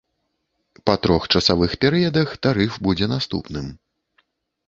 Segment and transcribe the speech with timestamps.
[0.89, 3.65] Па трох часавых перыядах тарыф будзе наступным.